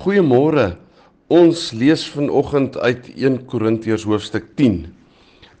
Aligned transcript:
Goeiemôre. 0.00 0.78
Ons 1.28 1.74
lees 1.76 2.06
vanoggend 2.08 2.78
uit 2.80 3.10
1 3.20 3.34
Korintiërs 3.44 4.06
hoofstuk 4.08 4.46
10. 4.56 4.86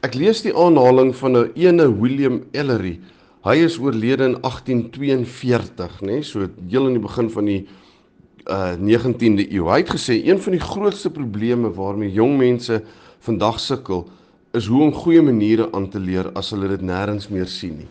Ek 0.00 0.16
lees 0.16 0.40
die 0.40 0.54
aanhaling 0.56 1.10
van 1.18 1.36
'n 1.36 1.50
ene 1.60 1.84
William 2.00 2.38
Ellery. 2.56 3.00
Hy 3.44 3.56
is 3.56 3.76
oorlede 3.76 4.24
in 4.24 4.36
1842, 4.40 6.00
nê, 6.00 6.06
nee, 6.06 6.22
so 6.22 6.48
heel 6.70 6.86
in 6.86 6.96
die 6.96 7.04
begin 7.04 7.28
van 7.28 7.44
die 7.44 7.66
uh 8.48 8.72
19de 8.80 9.44
eeu. 9.52 9.68
Hy 9.68 9.78
het 9.84 9.92
gesê 9.92 10.24
een 10.24 10.40
van 10.40 10.52
die 10.52 10.64
grootste 10.72 11.10
probleme 11.10 11.68
waarmee 11.68 12.12
jong 12.12 12.38
mense 12.38 12.82
vandag 13.20 13.60
sukkel 13.60 14.08
is 14.54 14.66
hoe 14.66 14.82
om 14.82 14.92
goeie 14.92 15.22
maniere 15.22 15.68
aan 15.72 15.90
te 15.90 16.00
leer 16.00 16.32
as 16.32 16.50
hulle 16.50 16.68
dit 16.68 16.80
nêrens 16.80 17.28
meer 17.28 17.46
sien 17.46 17.76
nie. 17.76 17.90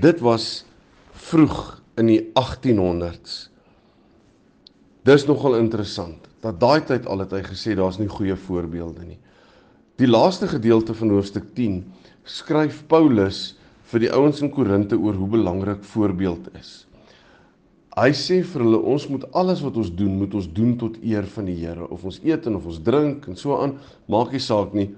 Dit 0.00 0.20
was 0.20 0.64
vroeg 1.12 1.82
in 1.96 2.06
die 2.06 2.30
1800s. 2.32 3.53
Dis 5.04 5.26
nogal 5.28 5.58
interessant 5.58 6.30
dat 6.40 6.56
daai 6.60 6.80
tyd 6.88 7.04
al 7.08 7.24
het 7.24 7.32
hy 7.36 7.42
gesê 7.44 7.74
daar's 7.76 7.98
nie 8.00 8.08
goeie 8.08 8.36
voorbeelde 8.40 9.04
nie. 9.04 9.18
Die 10.00 10.08
laaste 10.08 10.48
gedeelte 10.48 10.96
van 10.96 11.12
hoofstuk 11.12 11.50
10 11.56 11.82
skryf 12.24 12.82
Paulus 12.88 13.54
vir 13.92 14.06
die 14.06 14.10
ouens 14.16 14.40
in 14.40 14.50
Korinte 14.52 14.96
oor 14.96 15.16
hoe 15.20 15.28
belangrik 15.36 15.84
voorbeeld 15.92 16.48
is. 16.56 16.86
Hy 17.94 18.10
sê 18.16 18.40
vir 18.42 18.64
hulle 18.64 18.80
ons 18.90 19.04
moet 19.12 19.28
alles 19.38 19.60
wat 19.62 19.76
ons 19.78 19.92
doen, 19.92 20.16
moet 20.18 20.32
ons 20.34 20.48
doen 20.50 20.72
tot 20.80 20.96
eer 21.04 21.28
van 21.36 21.46
die 21.46 21.60
Here. 21.60 21.86
Of 21.94 22.08
ons 22.08 22.18
eet 22.24 22.48
en 22.48 22.56
of 22.58 22.64
ons 22.66 22.80
drink 22.82 23.28
en 23.28 23.36
so 23.38 23.60
aan, 23.60 23.76
maak 24.10 24.32
nie 24.34 24.42
saak 24.42 24.72
nie, 24.74 24.88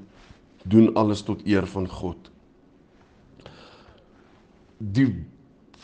doen 0.64 0.94
alles 0.96 1.26
tot 1.26 1.42
eer 1.44 1.66
van 1.74 1.90
God. 1.90 2.30
Die 4.78 5.10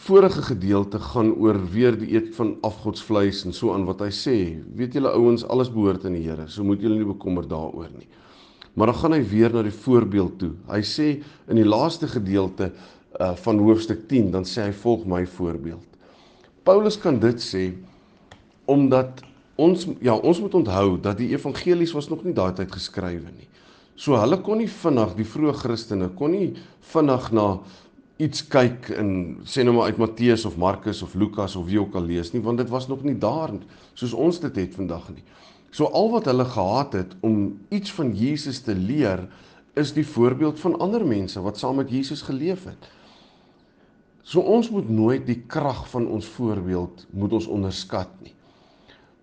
vorige 0.03 0.43
gedeelte 0.43 0.99
gaan 0.99 1.31
oor 1.39 1.59
weer 1.71 1.95
die 1.99 2.15
eet 2.17 2.33
van 2.35 2.57
afgodsvleis 2.67 3.45
en 3.47 3.55
so 3.55 3.75
aan 3.75 3.85
wat 3.87 4.03
hy 4.03 4.11
sê. 4.15 4.37
Weet 4.75 4.97
julle 4.99 5.13
ouens, 5.15 5.45
alles 5.47 5.71
behoort 5.71 6.07
aan 6.09 6.17
die 6.19 6.25
Here. 6.25 6.49
So 6.51 6.67
moet 6.67 6.83
julle 6.83 6.99
nie 6.99 7.07
bekommer 7.07 7.47
daaroor 7.47 7.91
nie. 7.95 8.09
Maar 8.75 8.91
dan 8.91 8.99
gaan 9.03 9.15
hy 9.15 9.21
weer 9.31 9.53
na 9.55 9.63
die 9.63 9.75
voorbeeld 9.75 10.39
toe. 10.41 10.51
Hy 10.71 10.81
sê 10.87 11.09
in 11.47 11.61
die 11.61 11.69
laaste 11.69 12.09
gedeelte 12.11 12.73
uh, 12.73 13.35
van 13.45 13.61
hoofstuk 13.63 14.07
10, 14.11 14.33
dan 14.35 14.49
sê 14.49 14.65
hy 14.67 14.73
volg 14.83 15.05
my 15.07 15.23
voorbeeld. 15.37 15.87
Paulus 16.67 16.99
kan 16.99 17.21
dit 17.23 17.43
sê 17.43 17.69
omdat 18.71 19.23
ons 19.61 19.87
ja, 20.01 20.15
ons 20.15 20.41
moet 20.41 20.55
onthou 20.63 20.97
dat 21.03 21.19
die 21.21 21.33
evangelies 21.35 21.93
was 21.95 22.09
nog 22.11 22.23
nie 22.25 22.35
daai 22.35 22.55
tyd 22.57 22.73
geskrywe 22.73 23.31
nie. 23.31 23.49
So 23.99 24.17
hulle 24.19 24.39
kon 24.43 24.63
nie 24.63 24.71
vinnig 24.71 25.15
die 25.19 25.27
vroeë 25.29 25.55
Christene 25.61 26.09
kon 26.17 26.33
nie 26.35 26.53
vinnig 26.95 27.29
na 27.37 27.47
iets 28.23 28.45
kyk 28.47 28.91
in 29.01 29.13
sê 29.49 29.65
nou 29.67 29.75
maar 29.77 29.91
uit 29.91 29.99
Matteus 29.99 30.45
of 30.47 30.59
Markus 30.61 31.03
of 31.03 31.15
Lukas 31.19 31.57
of 31.59 31.67
wie 31.67 31.81
ook 31.81 31.97
al 31.99 32.07
lees 32.07 32.31
nie 32.33 32.43
want 32.45 32.61
dit 32.63 32.71
was 32.71 32.87
nog 32.91 33.03
nie 33.07 33.17
daar 33.19 33.51
soos 33.99 34.15
ons 34.15 34.39
dit 34.43 34.61
het 34.63 34.77
vandag 34.79 35.09
nie. 35.11 35.25
So 35.73 35.89
al 35.89 36.11
wat 36.13 36.29
hulle 36.29 36.45
gehad 36.47 36.93
het 36.99 37.17
om 37.25 37.59
iets 37.73 37.93
van 37.97 38.13
Jesus 38.17 38.61
te 38.63 38.75
leer 38.77 39.25
is 39.81 39.95
die 39.97 40.07
voorbeeld 40.07 40.61
van 40.61 40.77
ander 40.85 41.05
mense 41.07 41.41
wat 41.41 41.59
saam 41.59 41.81
met 41.81 41.91
Jesus 41.91 42.23
geleef 42.23 42.67
het. 42.69 42.91
So 44.23 44.45
ons 44.45 44.71
moet 44.71 44.89
nooit 44.89 45.27
die 45.27 45.41
krag 45.49 45.87
van 45.91 46.07
ons 46.07 46.29
voorbeeld 46.37 47.07
moet 47.11 47.33
ons 47.33 47.49
onderskat 47.51 48.13
nie. 48.21 48.35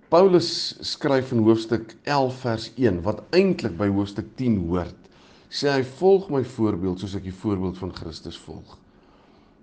Paulus 0.10 0.50
skryf 0.82 1.32
in 1.32 1.46
hoofstuk 1.46 1.94
11 2.04 2.44
vers 2.44 2.68
1 2.76 3.04
wat 3.06 3.22
eintlik 3.38 3.78
by 3.78 3.88
hoofstuk 3.94 4.34
10 4.42 4.58
hoort. 4.66 4.98
Sê 5.50 5.70
hy 5.70 5.86
volg 6.02 6.28
my 6.34 6.44
voorbeeld 6.58 7.00
soos 7.00 7.16
ek 7.16 7.30
die 7.30 7.40
voorbeeld 7.46 7.78
van 7.78 7.94
Christus 7.96 8.38
volg 8.42 8.80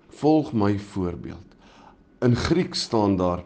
volg 0.09 0.53
my 0.53 0.79
voorbeeld. 0.79 1.55
In 2.21 2.37
Griek 2.37 2.75
staan 2.75 3.17
daar 3.17 3.45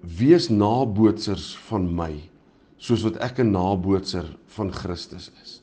wees 0.00 0.48
nabootsers 0.48 1.56
van 1.68 1.94
my 1.94 2.30
soos 2.76 3.02
wat 3.02 3.16
ek 3.16 3.38
'n 3.40 3.50
nabootser 3.50 4.36
van 4.46 4.72
Christus 4.72 5.30
is. 5.42 5.62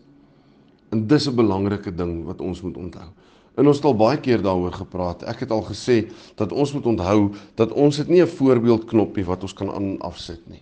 En 0.92 1.08
dis 1.08 1.28
'n 1.28 1.36
belangrike 1.36 1.96
ding 1.96 2.26
wat 2.26 2.42
ons 2.42 2.62
moet 2.62 2.78
onthou. 2.78 3.10
En 3.56 3.68
ons 3.68 3.78
het 3.78 3.86
al 3.86 3.96
baie 3.96 4.18
keer 4.18 4.42
daaroor 4.42 4.74
gepraat. 4.74 5.24
Ek 5.24 5.40
het 5.40 5.52
al 5.52 5.64
gesê 5.64 6.12
dat 6.36 6.52
ons 6.52 6.74
moet 6.74 6.86
onthou 6.86 7.34
dat 7.56 7.72
ons 7.72 7.98
het 7.98 8.08
nie 8.08 8.22
'n 8.22 8.28
voorbeeldknoppie 8.28 9.26
wat 9.26 9.42
ons 9.42 9.54
kan 9.54 9.70
aan 9.70 9.84
en 9.84 10.02
afsit 10.02 10.42
nie. 10.50 10.62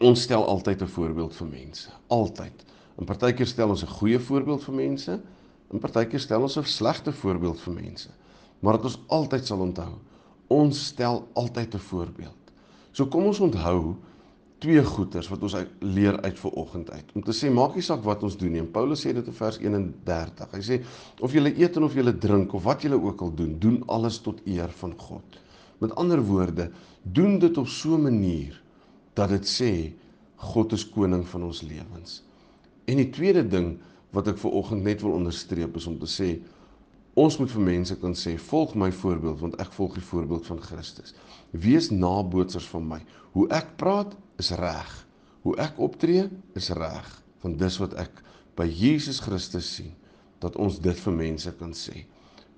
Ons 0.00 0.22
stel 0.22 0.46
altyd 0.46 0.82
'n 0.82 0.86
voorbeeld 0.86 1.36
vir 1.36 1.46
mense, 1.46 1.90
altyd. 2.06 2.64
En 2.98 3.04
partykeer 3.04 3.46
stel 3.46 3.68
ons 3.68 3.82
'n 3.82 3.96
goeie 3.98 4.18
voorbeeld 4.18 4.64
vir 4.64 4.74
mense, 4.74 5.20
In 5.72 5.78
partykeer 5.78 6.20
stel 6.20 6.42
ons 6.42 6.58
'n 6.58 6.64
slegte 6.64 7.12
voorbeeld 7.12 7.60
vir 7.60 7.74
mense. 7.74 8.08
Maar 8.60 8.72
dat 8.72 8.84
ons 8.84 9.00
altyd 9.06 9.46
sal 9.46 9.60
onthou, 9.60 9.92
ons 10.46 10.86
stel 10.86 11.28
altyd 11.34 11.74
'n 11.74 11.78
voorbeeld. 11.78 12.52
So 12.92 13.06
kom 13.06 13.24
ons 13.24 13.40
onthou 13.40 13.96
twee 14.58 14.84
goeters 14.84 15.28
wat 15.28 15.42
ons 15.42 15.54
uit, 15.54 15.68
leer 15.80 16.20
uit 16.20 16.38
ver 16.38 16.50
oggend 16.50 16.90
uit. 16.90 17.04
Om 17.14 17.22
te 17.22 17.32
sê 17.32 17.50
maak 17.52 17.74
nie 17.74 17.82
saak 17.82 18.02
wat 18.02 18.22
ons 18.22 18.36
doen 18.36 18.52
nie. 18.52 18.62
Paulus 18.62 19.04
sê 19.06 19.12
dit 19.14 19.26
in 19.26 19.32
vers 19.32 19.58
31. 19.58 20.50
Hy 20.52 20.62
sê 20.66 20.80
of 21.20 21.32
jy 21.32 21.44
eet 21.54 21.76
en 21.76 21.86
of 21.86 21.94
jy 21.94 22.12
drink 22.18 22.54
of 22.54 22.64
wat 22.64 22.82
jy 22.82 22.92
ook 22.92 23.22
al 23.22 23.34
doen, 23.34 23.58
doen 23.58 23.82
alles 23.86 24.18
tot 24.18 24.40
eer 24.46 24.72
van 24.80 24.94
God. 24.98 25.38
Met 25.78 25.94
ander 25.94 26.22
woorde, 26.22 26.70
doen 27.02 27.38
dit 27.38 27.58
op 27.58 27.68
so 27.68 27.94
'n 27.94 28.02
manier 28.02 28.60
dat 29.14 29.28
dit 29.28 29.46
sê 29.46 29.92
God 30.36 30.72
is 30.72 30.84
koning 30.90 31.26
van 31.26 31.42
ons 31.42 31.62
lewens. 31.62 32.22
En 32.86 32.96
die 32.96 33.10
tweede 33.10 33.48
ding 33.48 33.78
wat 34.14 34.28
ek 34.30 34.38
ver 34.40 34.54
oggend 34.60 34.86
net 34.86 35.02
wil 35.04 35.16
onderstreep 35.18 35.76
is 35.76 35.86
om 35.90 35.98
te 36.00 36.08
sê 36.08 36.30
ons 37.18 37.36
moet 37.40 37.50
vir 37.50 37.64
mense 37.66 37.96
kan 37.98 38.14
sê 38.14 38.36
volg 38.48 38.76
my 38.78 38.90
voorbeeld 38.94 39.40
want 39.42 39.56
ek 39.62 39.72
volg 39.74 39.96
die 39.98 40.06
voorbeeld 40.06 40.46
van 40.46 40.60
Christus. 40.62 41.14
Wees 41.50 41.90
nabootsers 41.90 42.68
van 42.70 42.84
my. 42.86 42.98
Hoe 43.34 43.48
ek 43.54 43.74
praat 43.80 44.14
is 44.38 44.52
reg. 44.54 44.92
Hoe 45.42 45.56
ek 45.58 45.80
optree 45.82 46.28
is 46.58 46.70
reg 46.78 47.08
want 47.42 47.58
dis 47.58 47.78
wat 47.78 47.94
ek 47.98 48.22
by 48.58 48.66
Jesus 48.66 49.20
Christus 49.22 49.68
sien 49.76 49.92
dat 50.42 50.56
ons 50.58 50.78
dit 50.82 51.02
vir 51.04 51.14
mense 51.14 51.52
kan 51.58 51.74
sê. 51.74 52.04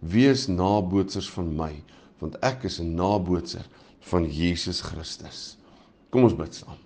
Wees 0.01 0.47
nabootsers 0.49 1.29
van 1.35 1.51
my 1.57 1.73
want 2.21 2.37
ek 2.45 2.65
is 2.69 2.81
'n 2.81 2.95
nabootser 2.95 3.65
van 4.13 4.29
Jesus 4.29 4.81
Christus. 4.81 5.57
Kom 6.11 6.25
ons 6.25 6.37
bid 6.37 6.55
saam. 6.55 6.77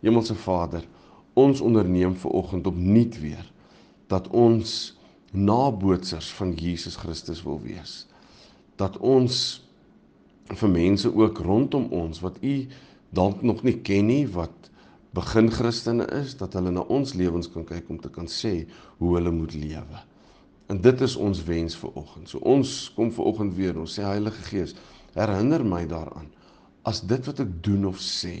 Hemelse 0.00 0.34
Vader, 0.34 0.84
ons 1.34 1.60
onderneem 1.60 2.14
ver 2.16 2.30
oggend 2.30 2.66
opnuut 2.66 3.20
weer 3.20 3.44
dat 4.08 4.28
ons 4.32 4.96
nabootsers 5.32 6.30
van 6.32 6.54
Jesus 6.56 6.96
Christus 6.96 7.42
wil 7.44 7.60
wees. 7.60 8.06
Dat 8.80 8.96
ons 9.04 9.60
vir 10.48 10.70
mense 10.72 11.10
ook 11.12 11.42
rondom 11.44 11.90
ons 11.92 12.20
wat 12.24 12.38
u 12.40 12.66
dalk 13.12 13.42
nog 13.44 13.62
nie 13.66 13.76
ken 13.84 14.08
nie 14.08 14.24
wat 14.32 14.70
begin 15.16 15.50
Christene 15.52 16.06
is, 16.20 16.36
dat 16.40 16.54
hulle 16.56 16.72
na 16.72 16.84
ons 16.92 17.14
lewens 17.16 17.48
kan 17.52 17.64
kyk 17.68 17.88
om 17.92 17.98
te 18.00 18.10
kan 18.12 18.28
sê 18.28 18.62
hoe 19.00 19.14
hulle 19.16 19.32
moet 19.32 19.56
lewe. 19.56 20.04
En 20.68 20.80
dit 20.84 21.04
is 21.04 21.16
ons 21.16 21.42
wens 21.48 21.76
vir 21.80 21.96
oggend. 21.96 22.28
So 22.28 22.40
ons 22.44 22.90
kom 22.96 23.12
vir 23.12 23.28
oggend 23.28 23.56
weer, 23.56 23.76
ons 23.80 23.96
sê 23.96 24.04
Heilige 24.04 24.44
Gees, 24.50 24.76
herinner 25.16 25.64
my 25.64 25.84
daaraan 25.88 26.28
as 26.88 27.02
dit 27.04 27.24
wat 27.28 27.40
ek 27.42 27.50
doen 27.64 27.88
of 27.88 28.00
sê 28.00 28.36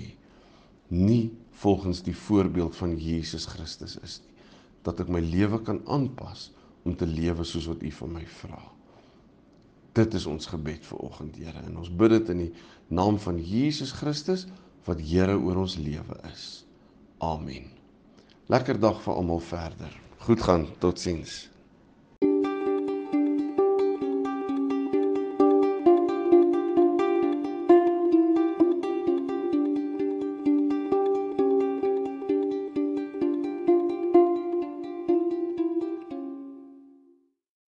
nie 0.92 1.28
volgens 1.60 2.00
die 2.06 2.16
voorbeeld 2.16 2.76
van 2.78 2.94
Jesus 2.96 3.48
Christus 3.50 3.96
is 4.04 4.20
nie 4.22 4.28
dat 4.86 5.00
ek 5.02 5.10
my 5.12 5.20
lewe 5.24 5.60
kan 5.66 5.80
aanpas 5.86 6.48
om 6.86 6.96
te 6.96 7.06
lewe 7.06 7.44
soos 7.44 7.68
wat 7.70 7.82
U 7.82 7.90
van 8.00 8.12
my 8.18 8.24
vra. 8.38 8.60
Dit 9.98 10.14
is 10.14 10.26
ons 10.30 10.46
gebed 10.46 10.84
vir 10.86 11.02
oggend, 11.02 11.36
Here, 11.40 11.64
en 11.66 11.80
ons 11.80 11.90
bid 11.90 12.14
dit 12.14 12.32
in 12.34 12.42
die 12.46 12.52
naam 12.94 13.18
van 13.18 13.40
Jesus 13.42 13.92
Christus 13.98 14.46
wat 14.86 15.02
Here 15.02 15.36
oor 15.36 15.64
ons 15.64 15.76
lewe 15.80 16.18
is. 16.30 16.46
Amen. 17.24 17.66
Lekker 18.48 18.78
dag 18.80 19.00
vir 19.04 19.18
almal 19.18 19.42
verder. 19.44 19.92
Goed 20.24 20.42
gaan, 20.44 20.68
totsiens. 20.80 21.48